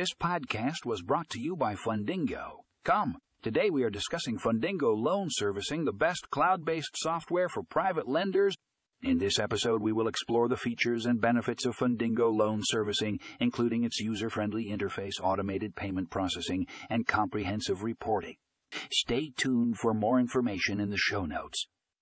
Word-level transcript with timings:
This 0.00 0.14
podcast 0.14 0.86
was 0.86 1.02
brought 1.02 1.28
to 1.28 1.38
you 1.38 1.54
by 1.56 1.74
Fundingo. 1.74 2.60
Come, 2.86 3.18
today 3.42 3.68
we 3.68 3.82
are 3.82 3.90
discussing 3.90 4.38
Fundingo 4.38 4.96
Loan 4.96 5.26
Servicing, 5.28 5.84
the 5.84 5.92
best 5.92 6.30
cloud 6.30 6.64
based 6.64 6.92
software 6.96 7.50
for 7.50 7.62
private 7.62 8.08
lenders. 8.08 8.54
In 9.02 9.18
this 9.18 9.38
episode, 9.38 9.82
we 9.82 9.92
will 9.92 10.08
explore 10.08 10.48
the 10.48 10.56
features 10.56 11.04
and 11.04 11.20
benefits 11.20 11.66
of 11.66 11.76
Fundingo 11.76 12.34
Loan 12.34 12.62
Servicing, 12.64 13.20
including 13.40 13.84
its 13.84 14.00
user 14.00 14.30
friendly 14.30 14.70
interface, 14.70 15.20
automated 15.22 15.76
payment 15.76 16.08
processing, 16.08 16.66
and 16.88 17.06
comprehensive 17.06 17.82
reporting. 17.82 18.36
Stay 18.90 19.32
tuned 19.36 19.76
for 19.76 19.92
more 19.92 20.18
information 20.18 20.80
in 20.80 20.88
the 20.88 20.96
show 20.96 21.26
notes. 21.26 21.66